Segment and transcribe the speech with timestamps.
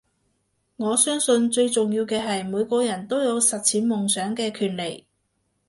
[0.77, 5.05] 我相信最重要嘅係每個人都有實踐夢想嘅權利